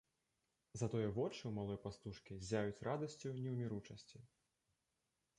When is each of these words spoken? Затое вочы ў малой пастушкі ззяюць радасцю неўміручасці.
Затое 0.81 1.07
вочы 1.17 1.39
ў 1.39 1.51
малой 1.57 1.77
пастушкі 1.83 2.37
ззяюць 2.45 2.83
радасцю 2.87 3.33
неўміручасці. 3.43 4.23